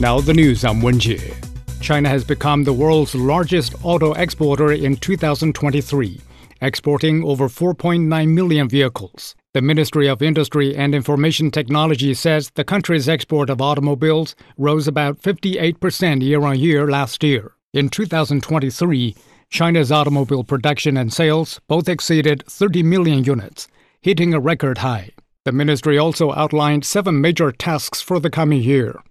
[0.00, 1.34] Now the news, I'm Wenjie.
[1.82, 6.18] China has become the world's largest auto exporter in 2023,
[6.62, 9.34] exporting over 4.9 million vehicles.
[9.52, 15.20] The Ministry of Industry and Information Technology says the country's export of automobiles rose about
[15.20, 17.52] 58% year on year last year.
[17.74, 19.14] In 2023,
[19.50, 23.68] China's automobile production and sales both exceeded 30 million units,
[24.00, 25.10] hitting a record high.
[25.44, 29.02] The ministry also outlined seven major tasks for the coming year.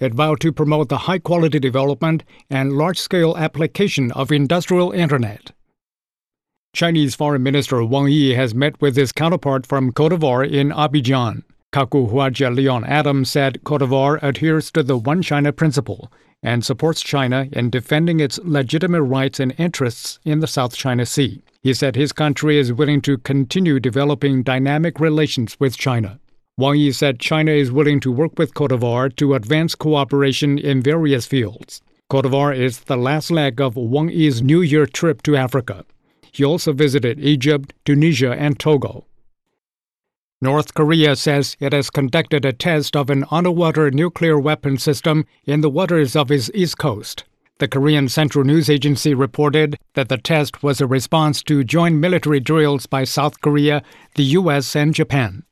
[0.00, 5.52] It vowed to promote the high quality development and large scale application of industrial internet.
[6.74, 11.44] Chinese Foreign Minister Wang Yi has met with his counterpart from Cote d'Ivoire in Abidjan.
[11.72, 16.10] Kacou Houadja Leon Adom said Cote d'Ivoire adheres to the One China principle
[16.42, 21.42] and supports China in defending its legitimate rights and interests in the South China Sea.
[21.62, 26.20] He said his country is willing to continue developing dynamic relations with China.
[26.56, 30.80] Wang Yi said China is willing to work with Cote d'Ivoire to advance cooperation in
[30.80, 31.82] various fields.
[32.08, 35.84] Cote d'Ivoire is the last leg of Wang Yi's New Year trip to Africa.
[36.30, 39.04] He also visited Egypt, Tunisia, and Togo.
[40.40, 45.60] North Korea says it has conducted a test of an underwater nuclear weapon system in
[45.60, 47.24] the waters of its east coast.
[47.58, 52.38] The Korean Central News Agency reported that the test was a response to joint military
[52.38, 53.82] drills by South Korea,
[54.14, 55.42] the U.S., and Japan.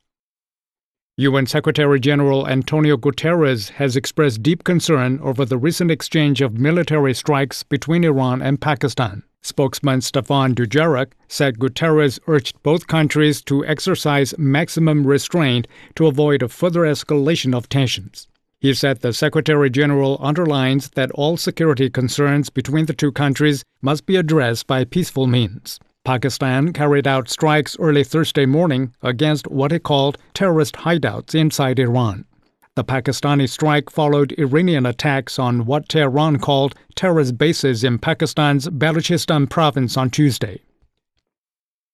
[1.17, 7.13] UN Secretary General Antonio Guterres has expressed deep concern over the recent exchange of military
[7.13, 9.21] strikes between Iran and Pakistan.
[9.43, 16.49] Spokesman Stefan Dujarric said Guterres urged both countries to exercise maximum restraint to avoid a
[16.49, 18.27] further escalation of tensions.
[18.59, 24.07] He said the Secretary General underlines that all security concerns between the two countries must
[24.07, 25.79] be addressed by peaceful means.
[26.05, 32.25] Pakistan carried out strikes early Thursday morning against what it called terrorist hideouts inside Iran.
[32.75, 39.49] The Pakistani strike followed Iranian attacks on what Tehran called terrorist bases in Pakistan's Balochistan
[39.49, 40.59] province on Tuesday.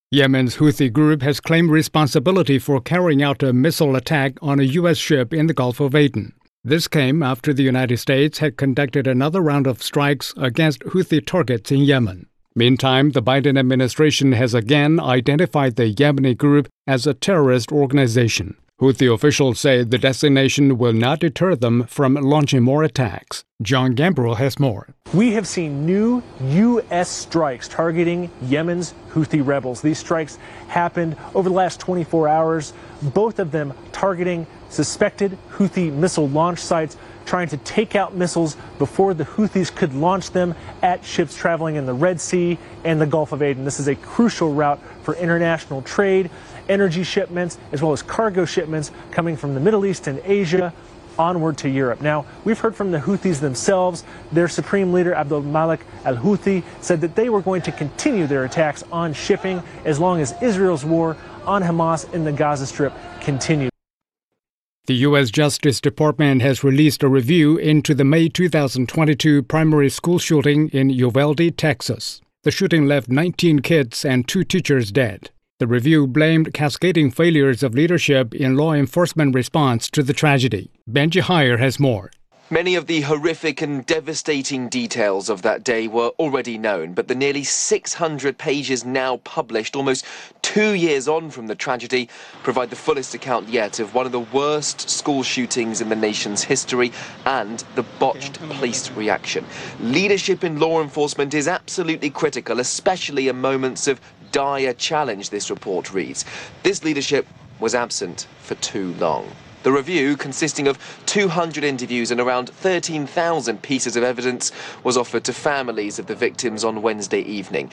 [0.10, 4.98] Yemen's Houthi group has claimed responsibility for carrying out a missile attack on a U.S.
[4.98, 6.34] ship in the Gulf of Aden.
[6.64, 11.72] This came after the United States had conducted another round of strikes against Houthi targets
[11.72, 12.26] in Yemen.
[12.60, 18.58] Meantime, the Biden administration has again identified the Yemeni group as a terrorist organization.
[18.80, 23.44] Houthi officials say the designation will not deter them from launching more attacks.
[23.62, 24.96] John Gambrell has more.
[25.14, 27.10] We have seen new U.S.
[27.10, 29.82] strikes targeting Yemen's Houthi rebels.
[29.82, 30.38] These strikes
[30.70, 36.96] happened over the last 24 hours, both of them targeting suspected Houthi missile launch sites,
[37.26, 41.86] trying to take out missiles before the Houthis could launch them at ships traveling in
[41.86, 43.66] the Red Sea and the Gulf of Aden.
[43.66, 46.30] This is a crucial route for international trade
[46.70, 50.74] energy shipments, as well as cargo shipments coming from the Middle East and Asia
[51.20, 52.02] onward to Europe.
[52.02, 54.06] Now, we've heard from the Houthis themselves.
[54.32, 58.46] Their supreme leader, Abdul Malik al Houthi, said that they were going to continue their
[58.46, 63.70] attacks on shipping as long as Israel's war on Hamas in the Gaza Strip continues.
[64.86, 65.30] The U.S.
[65.30, 71.56] Justice Department has released a review into the May 2022 primary school shooting in Uvalde,
[71.58, 72.22] Texas.
[72.44, 75.30] The shooting left 19 kids and two teachers dead.
[75.60, 80.72] The review blamed cascading failures of leadership in law enforcement response to the tragedy.
[80.90, 82.12] Benji Heyer has more.
[82.50, 87.14] Many of the horrific and devastating details of that day were already known, but the
[87.14, 90.06] nearly 600 pages now published, almost
[90.42, 92.08] two years on from the tragedy,
[92.42, 96.42] provide the fullest account yet of one of the worst school shootings in the nation's
[96.42, 96.92] history
[97.26, 99.46] and the botched police reaction.
[99.82, 104.00] Leadership in law enforcement is absolutely critical, especially in moments of
[104.32, 106.26] dire challenge, this report reads.
[106.64, 107.28] This leadership
[107.60, 109.32] was absent for too long.
[109.64, 114.52] The review, consisting of 200 interviews and around 13,000 pieces of evidence,
[114.84, 117.70] was offered to families of the victims on Wednesday evening.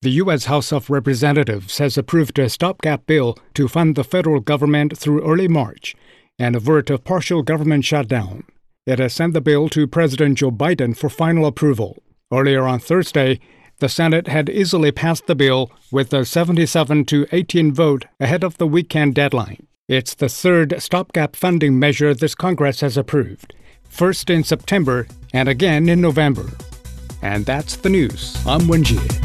[0.00, 0.46] The U.S.
[0.46, 5.48] House of Representatives has approved a stopgap bill to fund the federal government through early
[5.48, 5.94] March
[6.38, 8.44] and avert a partial government shutdown.
[8.86, 12.02] It has sent the bill to President Joe Biden for final approval.
[12.32, 13.40] Earlier on Thursday,
[13.78, 18.58] the Senate had easily passed the bill with a 77 to 18 vote ahead of
[18.58, 19.66] the weekend deadline.
[19.88, 23.54] It's the third stopgap funding measure this Congress has approved,
[23.88, 26.50] first in September and again in November.
[27.22, 28.36] And that's the news.
[28.46, 29.23] I'm Wenjie.